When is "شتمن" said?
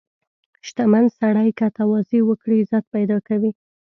0.67-1.05